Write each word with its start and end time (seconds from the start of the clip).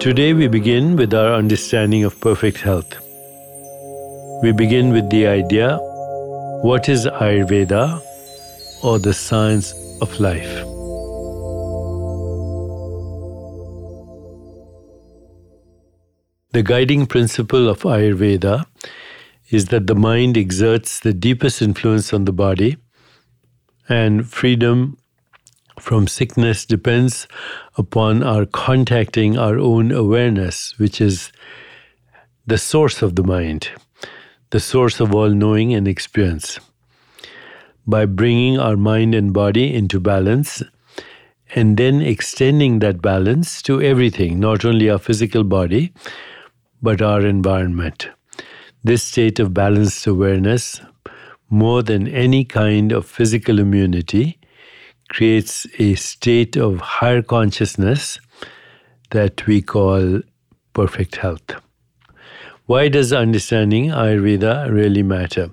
Today 0.00 0.32
we 0.32 0.48
begin 0.48 0.96
with 0.96 1.12
our 1.12 1.34
understanding 1.34 2.04
of 2.04 2.18
perfect 2.22 2.56
health. 2.56 2.90
We 4.42 4.50
begin 4.50 4.92
with 4.92 5.10
the 5.10 5.26
idea 5.26 5.76
what 6.62 6.88
is 6.88 7.04
Ayurveda 7.04 8.00
or 8.82 8.98
the 8.98 9.12
science 9.12 9.74
of 10.00 10.18
life? 10.18 10.64
The 16.52 16.62
guiding 16.62 17.04
principle 17.04 17.68
of 17.68 17.82
Ayurveda 17.82 18.64
is 19.50 19.66
that 19.66 19.86
the 19.86 19.94
mind 19.94 20.38
exerts 20.38 21.00
the 21.00 21.12
deepest 21.12 21.60
influence 21.60 22.14
on 22.14 22.24
the 22.24 22.32
body, 22.32 22.78
and 23.86 24.26
freedom 24.26 24.96
from 25.80 26.06
sickness 26.06 26.66
depends 26.66 27.26
upon 27.76 28.22
our 28.22 28.46
contacting 28.46 29.38
our 29.38 29.58
own 29.58 29.92
awareness, 29.92 30.78
which 30.78 31.00
is 31.00 31.32
the 32.46 32.58
source 32.58 33.02
of 33.02 33.16
the 33.16 33.22
mind, 33.22 33.70
the 34.50 34.60
source 34.60 35.00
of 35.00 35.14
all 35.14 35.30
knowing 35.30 35.74
and 35.74 35.86
experience. 35.86 36.58
By 37.86 38.06
bringing 38.06 38.58
our 38.58 38.76
mind 38.76 39.14
and 39.14 39.32
body 39.32 39.74
into 39.74 40.00
balance, 40.00 40.62
and 41.54 41.76
then 41.76 42.00
extending 42.00 42.78
that 42.78 43.02
balance 43.02 43.62
to 43.62 43.82
everything, 43.82 44.38
not 44.38 44.64
only 44.64 44.88
our 44.88 44.98
physical 44.98 45.44
body, 45.44 45.92
but 46.82 47.02
our 47.02 47.26
environment. 47.26 48.08
This 48.84 49.02
state 49.02 49.38
of 49.38 49.52
balanced 49.52 50.06
awareness, 50.06 50.80
more 51.50 51.82
than 51.82 52.06
any 52.06 52.44
kind 52.44 52.92
of 52.92 53.06
physical 53.06 53.58
immunity, 53.58 54.39
creates 55.10 55.66
a 55.78 55.94
state 55.96 56.56
of 56.56 56.80
higher 56.80 57.20
consciousness 57.20 58.18
that 59.10 59.46
we 59.46 59.60
call 59.60 60.20
perfect 60.72 61.16
health. 61.16 61.56
Why 62.66 62.88
does 62.88 63.12
understanding 63.12 63.86
Ayurveda 63.86 64.70
really 64.70 65.02
matter? 65.02 65.50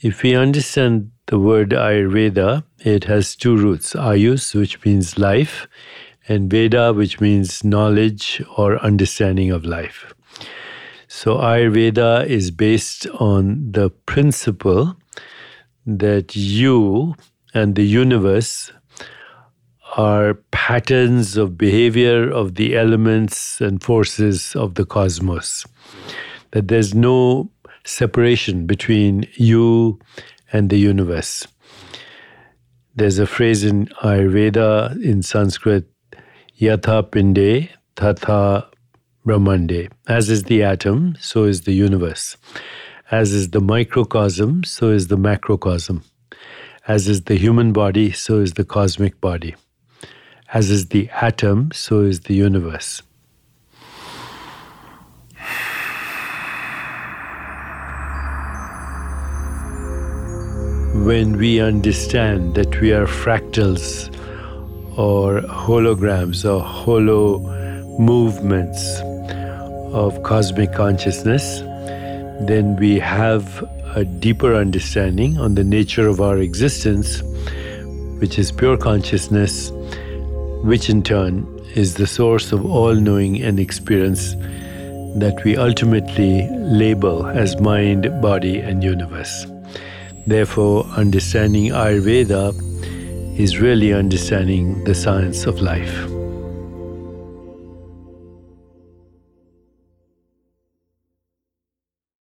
If 0.00 0.22
we 0.22 0.34
understand 0.34 1.10
the 1.26 1.38
word 1.38 1.70
Ayurveda, 1.70 2.64
it 2.80 3.04
has 3.04 3.34
two 3.34 3.56
roots 3.56 3.94
Ayus, 3.94 4.54
which 4.54 4.84
means 4.84 5.18
life, 5.18 5.66
and 6.28 6.50
Veda, 6.50 6.92
which 6.92 7.20
means 7.20 7.64
knowledge 7.64 8.42
or 8.56 8.78
understanding 8.84 9.50
of 9.50 9.64
life. 9.64 10.12
So, 11.08 11.36
Ayurveda 11.36 12.26
is 12.26 12.50
based 12.50 13.06
on 13.18 13.72
the 13.72 13.88
principle 13.90 14.96
that 15.86 16.36
you 16.36 17.14
and 17.56 17.74
the 17.74 17.86
universe 18.04 18.70
are 19.96 20.34
patterns 20.50 21.38
of 21.38 21.56
behavior 21.56 22.30
of 22.30 22.56
the 22.56 22.76
elements 22.76 23.62
and 23.62 23.82
forces 23.82 24.54
of 24.54 24.74
the 24.74 24.84
cosmos. 24.84 25.64
That 26.50 26.68
there's 26.68 26.94
no 26.94 27.50
separation 27.84 28.66
between 28.66 29.26
you 29.36 29.98
and 30.52 30.68
the 30.68 30.76
universe. 30.76 31.46
There's 32.94 33.18
a 33.18 33.26
phrase 33.26 33.64
in 33.64 33.86
Ayurveda 34.02 35.02
in 35.02 35.22
Sanskrit, 35.22 35.86
yatha 36.60 37.10
pinde 37.10 37.70
tatha 37.96 38.68
Brahmande. 39.26 39.90
As 40.06 40.28
is 40.28 40.42
the 40.44 40.62
atom, 40.62 41.16
so 41.20 41.44
is 41.44 41.62
the 41.62 41.72
universe. 41.72 42.36
As 43.10 43.32
is 43.32 43.50
the 43.50 43.62
microcosm, 43.62 44.62
so 44.64 44.90
is 44.90 45.08
the 45.08 45.16
macrocosm. 45.16 46.02
As 46.88 47.08
is 47.08 47.22
the 47.22 47.34
human 47.34 47.72
body, 47.72 48.12
so 48.12 48.38
is 48.38 48.52
the 48.52 48.64
cosmic 48.64 49.20
body. 49.20 49.56
As 50.54 50.70
is 50.70 50.86
the 50.90 51.10
atom, 51.20 51.72
so 51.72 52.02
is 52.02 52.20
the 52.20 52.34
universe. 52.34 53.02
When 61.04 61.36
we 61.36 61.60
understand 61.60 62.54
that 62.54 62.80
we 62.80 62.92
are 62.92 63.06
fractals 63.06 64.08
or 64.96 65.40
holograms 65.40 66.44
or 66.48 66.60
holo 66.60 67.40
movements 67.98 69.00
of 69.92 70.22
cosmic 70.22 70.72
consciousness, 70.72 71.58
then 72.46 72.76
we 72.76 73.00
have 73.00 73.68
a 73.96 74.04
deeper 74.04 74.54
understanding 74.54 75.38
on 75.38 75.54
the 75.54 75.64
nature 75.64 76.06
of 76.06 76.20
our 76.20 76.36
existence, 76.36 77.22
which 78.20 78.38
is 78.38 78.52
pure 78.52 78.76
consciousness, 78.76 79.70
which 80.62 80.90
in 80.90 81.02
turn 81.02 81.46
is 81.74 81.94
the 81.94 82.06
source 82.06 82.52
of 82.52 82.66
all 82.66 82.94
knowing 82.94 83.42
and 83.42 83.58
experience 83.58 84.34
that 85.16 85.40
we 85.46 85.56
ultimately 85.56 86.46
label 86.50 87.26
as 87.26 87.58
mind, 87.58 88.02
body, 88.20 88.58
and 88.58 88.84
universe. 88.84 89.46
Therefore, 90.26 90.84
understanding 90.96 91.72
Ayurveda 91.72 92.52
is 93.38 93.60
really 93.60 93.94
understanding 93.94 94.84
the 94.84 94.94
science 94.94 95.46
of 95.46 95.62
life. 95.62 96.15